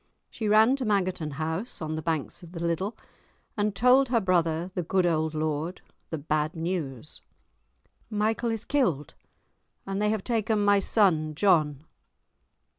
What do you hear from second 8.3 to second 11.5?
is killed, and they have taken my son